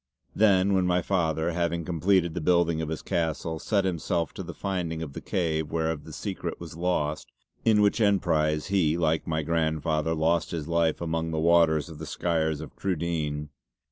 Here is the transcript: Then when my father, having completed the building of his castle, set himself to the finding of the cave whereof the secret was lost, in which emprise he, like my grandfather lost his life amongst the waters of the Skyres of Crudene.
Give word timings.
Then 0.33 0.73
when 0.73 0.87
my 0.87 1.03
father, 1.03 1.51
having 1.51 1.85
completed 1.85 2.33
the 2.33 2.41
building 2.41 2.81
of 2.81 2.89
his 2.89 3.03
castle, 3.03 3.59
set 3.59 3.85
himself 3.85 4.33
to 4.33 4.41
the 4.41 4.55
finding 4.55 5.03
of 5.03 5.13
the 5.13 5.21
cave 5.21 5.71
whereof 5.71 6.05
the 6.05 6.11
secret 6.11 6.59
was 6.59 6.75
lost, 6.75 7.31
in 7.65 7.83
which 7.83 8.01
emprise 8.01 8.69
he, 8.69 8.97
like 8.97 9.27
my 9.27 9.43
grandfather 9.43 10.15
lost 10.15 10.49
his 10.49 10.67
life 10.67 11.01
amongst 11.01 11.33
the 11.33 11.39
waters 11.39 11.87
of 11.87 11.99
the 11.99 12.07
Skyres 12.07 12.61
of 12.61 12.75
Crudene. 12.75 13.49